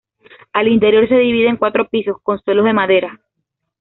Al 0.53 0.67
interior 0.67 1.07
se 1.07 1.13
divide 1.13 1.47
en 1.47 1.57
cuatro 1.57 1.87
pisos 1.87 2.17
con 2.23 2.39
suelos 2.41 2.65
de 2.65 2.73
madera. 2.73 3.21